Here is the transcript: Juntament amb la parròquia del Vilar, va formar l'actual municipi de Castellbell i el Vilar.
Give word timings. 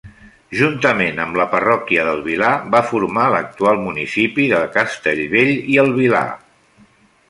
Juntament 0.59 1.21
amb 1.25 1.37
la 1.41 1.45
parròquia 1.51 2.07
del 2.09 2.23
Vilar, 2.29 2.55
va 2.77 2.83
formar 2.93 3.29
l'actual 3.37 3.81
municipi 3.87 4.51
de 4.57 4.67
Castellbell 4.81 5.57
i 5.77 5.83
el 5.87 5.99
Vilar. 6.05 6.29